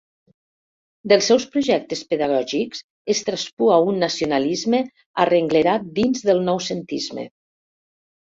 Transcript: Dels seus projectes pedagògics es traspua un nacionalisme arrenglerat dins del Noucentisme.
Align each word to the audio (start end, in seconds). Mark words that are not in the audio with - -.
Dels 1.11 1.27
seus 1.31 1.43
projectes 1.55 1.99
pedagògics 2.13 2.79
es 3.15 3.21
traspua 3.27 3.77
un 3.91 4.01
nacionalisme 4.05 4.81
arrenglerat 5.25 5.87
dins 5.99 6.25
del 6.31 6.43
Noucentisme. 6.51 7.27